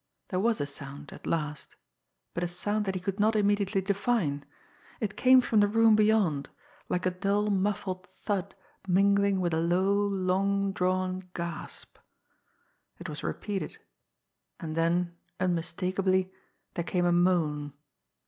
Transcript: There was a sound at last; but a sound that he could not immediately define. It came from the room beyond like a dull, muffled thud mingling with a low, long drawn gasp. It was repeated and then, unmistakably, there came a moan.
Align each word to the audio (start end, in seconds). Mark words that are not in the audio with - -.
There 0.29 0.39
was 0.39 0.59
a 0.59 0.65
sound 0.65 1.13
at 1.13 1.27
last; 1.27 1.75
but 2.33 2.43
a 2.43 2.47
sound 2.47 2.85
that 2.85 2.95
he 2.95 2.99
could 3.01 3.19
not 3.19 3.35
immediately 3.35 3.81
define. 3.81 4.43
It 4.99 5.15
came 5.15 5.41
from 5.41 5.59
the 5.59 5.67
room 5.67 5.95
beyond 5.95 6.49
like 6.89 7.05
a 7.05 7.11
dull, 7.11 7.51
muffled 7.51 8.07
thud 8.07 8.55
mingling 8.87 9.41
with 9.41 9.53
a 9.53 9.59
low, 9.59 9.93
long 9.93 10.71
drawn 10.71 11.29
gasp. 11.35 11.99
It 12.97 13.09
was 13.09 13.21
repeated 13.21 13.77
and 14.59 14.75
then, 14.75 15.15
unmistakably, 15.39 16.31
there 16.73 16.83
came 16.83 17.05
a 17.05 17.11
moan. 17.11 17.71